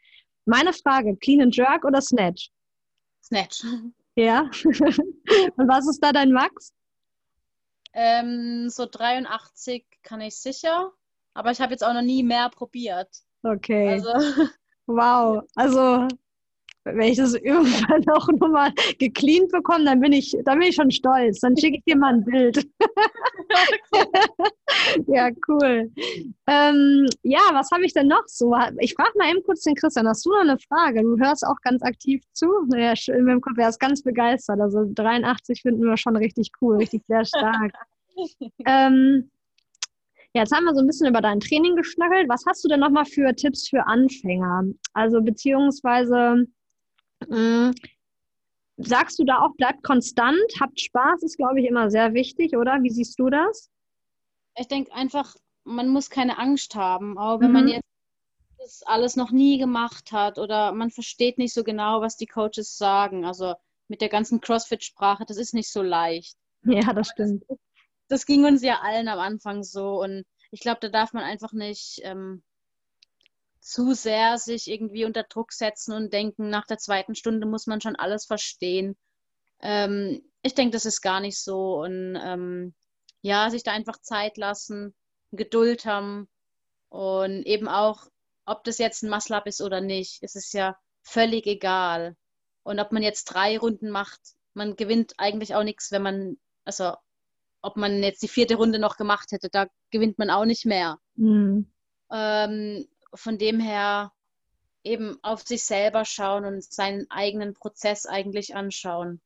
[0.45, 2.51] Meine Frage, Clean and Jerk oder Snatch?
[3.23, 3.65] Snatch.
[4.15, 4.51] Ja.
[4.65, 6.73] und was ist da dein Max?
[7.93, 10.93] Ähm, so 83 kann ich sicher,
[11.35, 13.09] aber ich habe jetzt auch noch nie mehr probiert.
[13.43, 13.89] Okay.
[13.89, 14.13] Also,
[14.87, 15.43] wow.
[15.55, 16.09] Also
[16.95, 20.91] wenn ich das irgendwann auch nochmal gecleant bekomme, dann bin ich, dann bin ich schon
[20.91, 21.41] stolz.
[21.41, 22.67] Dann schicke ich dir mal ein Bild.
[25.07, 25.91] ja, cool.
[26.47, 28.55] Ähm, ja, was habe ich denn noch so?
[28.79, 31.03] Ich frage mal eben kurz den Christian, hast du noch eine Frage?
[31.03, 32.47] Du hörst auch ganz aktiv zu.
[32.69, 34.61] Naja, in meinem Kopf, er ist ganz begeistert.
[34.61, 37.73] Also 83 finden wir schon richtig cool, richtig sehr stark.
[38.67, 39.31] ähm,
[40.35, 42.29] ja, jetzt haben wir so ein bisschen über dein Training geschnackelt.
[42.29, 44.65] Was hast du denn nochmal für Tipps für Anfänger?
[44.93, 46.47] Also beziehungsweise.
[48.77, 52.79] Sagst du da auch, bleibt konstant, habt Spaß, ist, glaube ich, immer sehr wichtig, oder?
[52.83, 53.71] Wie siehst du das?
[54.57, 57.53] Ich denke einfach, man muss keine Angst haben, auch wenn mhm.
[57.53, 57.89] man jetzt
[58.59, 62.77] das alles noch nie gemacht hat oder man versteht nicht so genau, was die Coaches
[62.77, 63.25] sagen.
[63.25, 63.55] Also
[63.89, 66.37] mit der ganzen CrossFit-Sprache, das ist nicht so leicht.
[66.65, 67.45] Ja, das stimmt.
[67.49, 67.59] Das,
[68.09, 71.53] das ging uns ja allen am Anfang so und ich glaube, da darf man einfach
[71.53, 72.43] nicht ähm,
[73.61, 77.81] zu sehr sich irgendwie unter Druck setzen und denken, nach der zweiten Stunde muss man
[77.81, 78.97] schon alles verstehen.
[79.61, 81.81] Ähm, ich denke, das ist gar nicht so.
[81.81, 82.75] Und ähm,
[83.23, 84.95] ja, sich da einfach Zeit lassen,
[85.33, 86.29] Geduld haben
[86.89, 88.07] und eben auch,
[88.47, 92.17] ob das jetzt ein Muscle-Up ist oder nicht, ist es ja völlig egal.
[92.63, 94.21] Und ob man jetzt drei Runden macht,
[94.55, 96.95] man gewinnt eigentlich auch nichts, wenn man, also
[97.61, 100.99] ob man jetzt die vierte Runde noch gemacht hätte, da gewinnt man auch nicht mehr.
[101.17, 101.71] Mhm.
[102.11, 104.13] Ähm, von dem her
[104.85, 109.21] eben auf sich selber schauen und seinen eigenen Prozess eigentlich anschauen.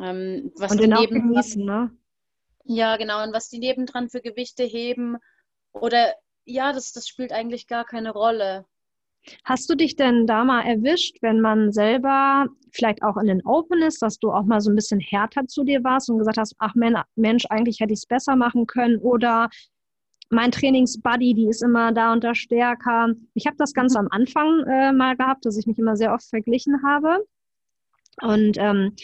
[0.00, 1.96] Ähm, was und den auch genießen, ne?
[2.64, 3.22] Ja, genau.
[3.22, 5.16] Und was die nebendran für Gewichte heben
[5.72, 8.66] oder ja, das, das spielt eigentlich gar keine Rolle.
[9.44, 13.80] Hast du dich denn da mal erwischt, wenn man selber vielleicht auch in den Open
[13.82, 16.56] ist, dass du auch mal so ein bisschen härter zu dir warst und gesagt hast,
[16.58, 19.48] ach Mensch, eigentlich hätte ich es besser machen können oder
[20.32, 23.14] mein Trainingsbuddy, die ist immer da und da stärker.
[23.34, 24.00] Ich habe das ganz mhm.
[24.00, 27.26] am Anfang äh, mal gehabt, dass ich mich immer sehr oft verglichen habe.
[28.20, 28.94] Und ähm,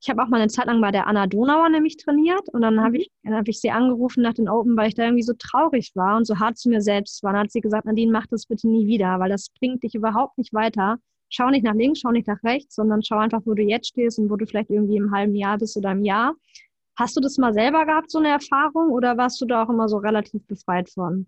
[0.00, 2.80] ich habe auch mal eine Zeit lang bei der Anna Donauer nämlich trainiert und dann
[2.80, 3.00] habe mhm.
[3.00, 6.16] ich, hab ich sie angerufen nach den Open, weil ich da irgendwie so traurig war
[6.16, 7.32] und so hart zu mir selbst war.
[7.32, 10.38] Dann hat sie gesagt, Nadine, mach das bitte nie wieder, weil das bringt dich überhaupt
[10.38, 10.98] nicht weiter.
[11.28, 14.18] Schau nicht nach links, schau nicht nach rechts, sondern schau einfach, wo du jetzt stehst
[14.18, 16.34] und wo du vielleicht irgendwie im halben Jahr bist oder im Jahr.
[17.00, 19.88] Hast du das mal selber gehabt, so eine Erfahrung, oder warst du da auch immer
[19.88, 21.26] so relativ befreit von?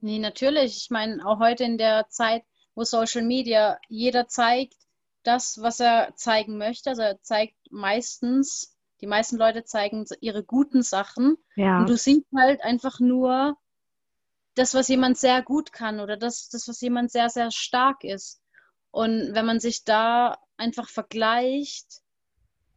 [0.00, 0.76] Nee, natürlich.
[0.76, 2.42] Ich meine, auch heute in der Zeit,
[2.74, 4.74] wo Social Media, jeder zeigt
[5.22, 6.90] das, was er zeigen möchte.
[6.90, 11.36] Also er zeigt meistens, die meisten Leute zeigen ihre guten Sachen.
[11.54, 11.78] Ja.
[11.78, 13.56] Und du siehst halt einfach nur
[14.56, 18.42] das, was jemand sehr gut kann oder das, das, was jemand sehr, sehr stark ist.
[18.90, 22.02] Und wenn man sich da einfach vergleicht,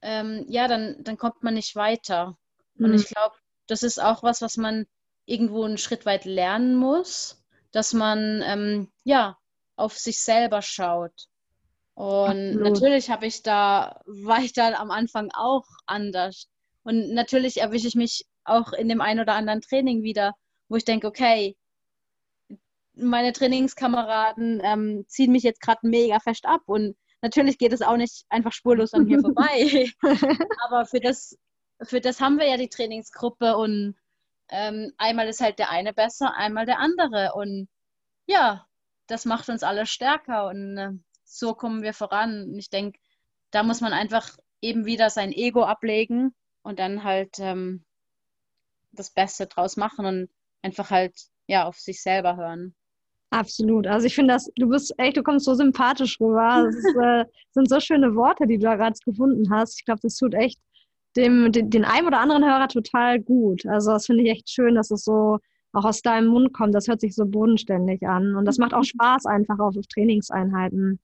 [0.01, 2.37] ähm, ja, dann, dann kommt man nicht weiter.
[2.75, 2.85] Mhm.
[2.85, 3.35] Und ich glaube,
[3.67, 4.85] das ist auch was, was man
[5.25, 9.37] irgendwo einen Schritt weit lernen muss, dass man ähm, ja
[9.75, 11.27] auf sich selber schaut.
[11.93, 12.61] Und Absolut.
[12.61, 16.47] natürlich habe ich da, war ich da am Anfang auch anders.
[16.83, 20.33] Und natürlich erwische ich mich auch in dem einen oder anderen Training wieder,
[20.69, 21.57] wo ich denke, okay,
[22.95, 27.97] meine Trainingskameraden ähm, ziehen mich jetzt gerade mega fest ab und natürlich geht es auch
[27.97, 29.91] nicht einfach spurlos an mir vorbei.
[30.65, 31.37] Aber für das,
[31.81, 33.95] für das haben wir ja die Trainingsgruppe und
[34.49, 37.33] ähm, einmal ist halt der eine besser, einmal der andere.
[37.35, 37.69] Und
[38.27, 38.65] ja,
[39.07, 40.91] das macht uns alle stärker und äh,
[41.23, 42.43] so kommen wir voran.
[42.43, 42.99] Und ich denke,
[43.51, 47.85] da muss man einfach eben wieder sein Ego ablegen und dann halt ähm,
[48.91, 50.29] das Beste draus machen und
[50.61, 51.15] einfach halt
[51.47, 52.75] ja auf sich selber hören.
[53.31, 53.85] Absolut.
[53.85, 56.65] Also ich finde das, du bist echt, du kommst so sympathisch rüber.
[56.65, 59.79] Das ist, äh, sind so schöne Worte, die du da gerade gefunden hast.
[59.79, 60.59] Ich glaube, das tut echt
[61.15, 63.65] dem, den, den einen oder anderen Hörer total gut.
[63.65, 65.39] Also das finde ich echt schön, dass es so
[65.73, 66.73] auch aus deinem Mund kommt.
[66.73, 68.35] Das hört sich so bodenständig an.
[68.35, 70.99] Und das macht auch Spaß einfach auf Trainingseinheiten.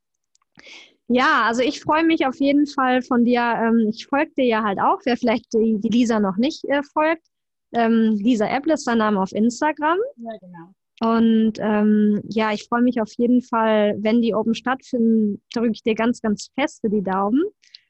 [1.08, 3.42] Ja, also ich freue mich auf jeden Fall von dir.
[3.42, 6.82] Ähm, ich folge dir ja halt auch, wer vielleicht die, die Lisa noch nicht äh,
[6.82, 7.28] folgt.
[7.74, 10.00] Ähm, Lisa Apple ist dein Name auf Instagram.
[10.18, 10.74] Ja, genau.
[11.02, 15.84] Und ähm, ja, ich freue mich auf jeden Fall, wenn die oben stattfinden, drücke ich
[15.84, 17.44] dir ganz, ganz fest für die Daumen.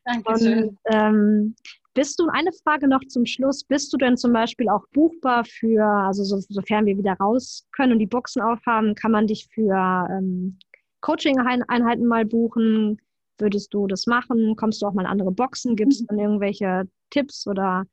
[0.05, 0.69] Dankeschön.
[0.69, 1.55] Und ähm,
[1.93, 5.85] bist du, eine Frage noch zum Schluss, bist du denn zum Beispiel auch buchbar für,
[5.85, 10.07] also so, sofern wir wieder raus können und die Boxen aufhaben, kann man dich für
[10.11, 10.57] ähm,
[11.01, 12.99] Coaching-Einheiten mal buchen?
[13.37, 14.55] Würdest du das machen?
[14.55, 15.75] Kommst du auch mal in andere Boxen?
[15.75, 16.07] Gibt es mhm.
[16.07, 17.85] dann irgendwelche Tipps oder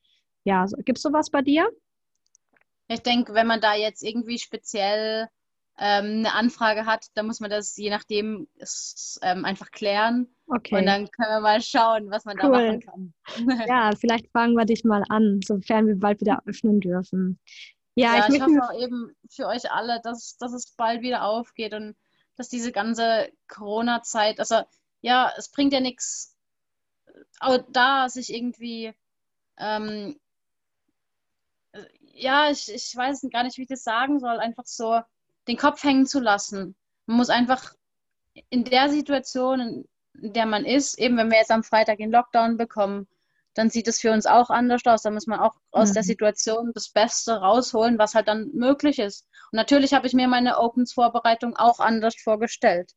[0.44, 1.68] ja, gibt es sowas bei dir?
[2.92, 5.28] Ich denke, wenn man da jetzt irgendwie speziell
[5.78, 10.28] ähm, eine Anfrage hat, dann muss man das je nachdem ist, ähm, einfach klären.
[10.46, 10.78] Okay.
[10.78, 12.42] Und dann können wir mal schauen, was man cool.
[12.42, 13.14] da machen kann.
[13.68, 17.40] ja, vielleicht fragen wir dich mal an, sofern wir bald wieder öffnen dürfen.
[17.94, 21.24] Ja, ja ich, ich hoffe auch eben für euch alle, dass, dass es bald wieder
[21.24, 21.96] aufgeht und
[22.36, 24.62] dass diese ganze Corona-Zeit, also
[25.00, 26.36] ja, es bringt ja nichts,
[27.72, 28.92] da sich irgendwie
[29.58, 30.18] ähm,
[32.12, 35.00] ja, ich, ich weiß gar nicht, wie ich das sagen soll, einfach so
[35.48, 36.74] den Kopf hängen zu lassen.
[37.06, 37.74] Man muss einfach
[38.50, 42.56] in der Situation, in der man ist, eben wenn wir jetzt am Freitag den Lockdown
[42.56, 43.08] bekommen,
[43.54, 45.02] dann sieht es für uns auch anders aus.
[45.02, 45.94] Da muss man auch aus mhm.
[45.94, 49.26] der Situation das Beste rausholen, was halt dann möglich ist.
[49.50, 52.92] Und natürlich habe ich mir meine Opens-Vorbereitung auch anders vorgestellt.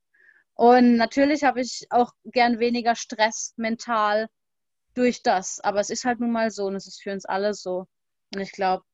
[0.53, 4.29] Und natürlich habe ich auch gern weniger Stress mental
[4.93, 5.59] durch das.
[5.59, 7.87] Aber es ist halt nun mal so und es ist für uns alle so.
[8.33, 8.85] Und ich glaube,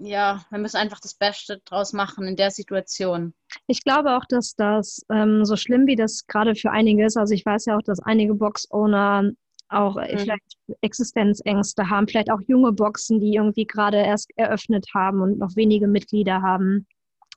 [0.00, 3.34] ja, wir müssen einfach das Beste draus machen in der Situation.
[3.66, 7.34] Ich glaube auch, dass das ähm, so schlimm wie das gerade für einige ist, also
[7.34, 9.32] ich weiß ja auch, dass einige Box-Owner
[9.68, 10.18] auch mhm.
[10.18, 15.56] vielleicht Existenzängste haben, vielleicht auch junge Boxen, die irgendwie gerade erst eröffnet haben und noch
[15.56, 16.86] wenige Mitglieder haben.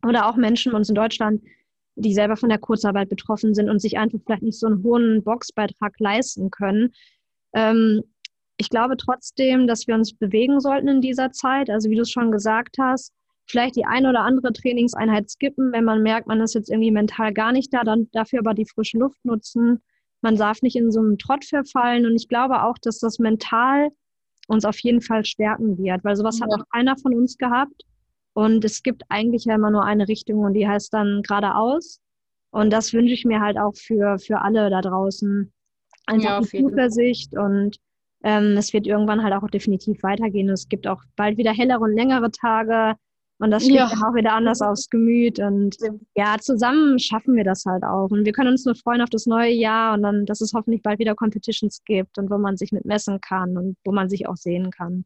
[0.05, 1.41] Oder auch Menschen bei uns in Deutschland,
[1.95, 5.23] die selber von der Kurzarbeit betroffen sind und sich einfach vielleicht nicht so einen hohen
[5.23, 6.93] Boxbeitrag leisten können.
[7.53, 8.03] Ähm,
[8.57, 11.69] ich glaube trotzdem, dass wir uns bewegen sollten in dieser Zeit.
[11.69, 13.13] Also wie du es schon gesagt hast,
[13.45, 17.33] vielleicht die eine oder andere Trainingseinheit skippen, wenn man merkt, man ist jetzt irgendwie mental
[17.33, 19.81] gar nicht da, dann dafür aber die frische Luft nutzen.
[20.21, 22.05] Man darf nicht in so einen Trott verfallen.
[22.05, 23.89] Und ich glaube auch, dass das mental
[24.47, 26.45] uns auf jeden Fall stärken wird, weil sowas ja.
[26.45, 27.83] hat noch keiner von uns gehabt.
[28.33, 31.99] Und es gibt eigentlich ja immer nur eine Richtung und die heißt dann geradeaus.
[32.51, 35.51] Und das wünsche ich mir halt auch für, für alle da draußen.
[36.05, 37.77] Einfach ja, Zuversicht und
[38.27, 40.49] ähm, es wird irgendwann halt auch definitiv weitergehen.
[40.49, 42.99] Es gibt auch bald wieder hellere und längere Tage.
[43.39, 43.87] Und das schlägt ja.
[43.87, 45.39] auch wieder anders aufs Gemüt.
[45.39, 45.77] Und
[46.13, 48.09] ja, zusammen schaffen wir das halt auch.
[48.09, 50.81] Und wir können uns nur freuen auf das neue Jahr und dann, dass es hoffentlich
[50.81, 54.27] bald wieder Competitions gibt und wo man sich mit messen kann und wo man sich
[54.27, 55.05] auch sehen kann.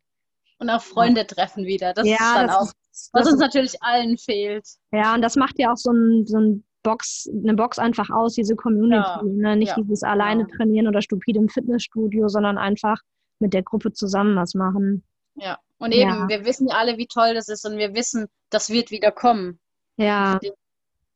[0.57, 1.27] Und auch Freunde ja.
[1.27, 1.93] treffen wieder.
[1.93, 4.65] Das ja, ist dann das auch, ist, was uns natürlich allen fehlt.
[4.91, 8.35] Ja, und das macht ja auch so ein, so ein Box, eine Box einfach aus,
[8.35, 8.95] diese Community.
[8.95, 9.21] Ja.
[9.23, 9.55] Ne?
[9.57, 9.81] Nicht ja.
[9.81, 12.99] dieses alleine trainieren oder stupide im Fitnessstudio, sondern einfach
[13.39, 15.03] mit der Gruppe zusammen was machen.
[15.35, 16.29] Ja, und eben, ja.
[16.29, 19.59] wir wissen ja alle, wie toll das ist und wir wissen, das wird wieder kommen.
[19.97, 20.39] Ja.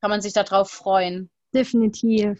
[0.01, 1.29] Kann man sich darauf freuen.
[1.53, 2.39] Definitiv.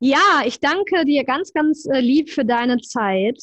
[0.00, 3.40] Ja, ich danke dir ganz, ganz äh, lieb für deine Zeit.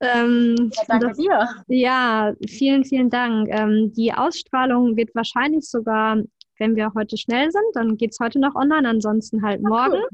[0.00, 1.48] Ähm, ja, danke das, dir.
[1.68, 3.48] Ja, vielen, vielen Dank.
[3.50, 6.18] Ähm, die Ausstrahlung wird wahrscheinlich sogar
[6.58, 10.00] wenn wir heute schnell sind, dann geht es heute noch online, ansonsten halt morgen.
[10.00, 10.08] Cool.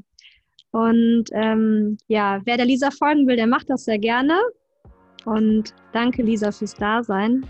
[0.73, 4.39] Und ähm, ja, wer der Lisa folgen will, der macht das sehr gerne.
[5.25, 7.47] Und danke, Lisa, fürs Dasein.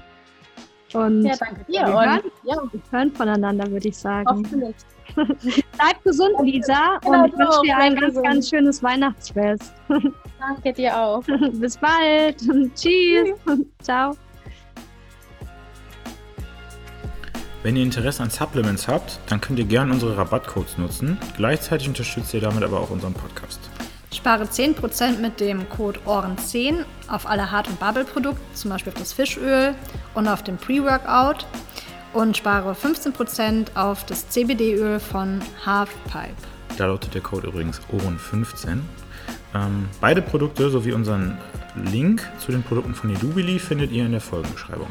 [0.95, 1.72] Und ja, danke dir.
[1.72, 2.57] Wir, hören, ja.
[2.70, 4.28] wir hören voneinander, würde ich sagen.
[4.28, 4.76] Hoffentlich.
[5.16, 9.74] Bleib gesund, Lisa, genau, und ich wünsche dir ein ganz, ganz schönes Weihnachtsfest.
[10.38, 11.22] Danke dir auch.
[11.53, 12.38] Bis bald.
[12.74, 13.38] Tschüss.
[13.82, 14.16] Ciao.
[17.62, 21.16] Wenn ihr Interesse an Supplements habt, dann könnt ihr gerne unsere Rabattcodes nutzen.
[21.36, 23.60] Gleichzeitig unterstützt ihr damit aber auch unseren Podcast.
[24.12, 29.12] Spare 10% mit dem Code OHREN10 auf alle Hart- und Bubble-Produkte, zum Beispiel auf das
[29.12, 29.74] Fischöl
[30.14, 31.46] und auf den Pre-Workout
[32.12, 36.34] und spare 15% auf das CBD-Öl von Halfpipe.
[36.76, 38.80] Da lautet der Code übrigens OHREN15.
[39.54, 41.38] Ähm, beide Produkte sowie unseren
[41.76, 44.88] Link zu den Produkten von Edubili findet ihr in der Folgenbeschreibung.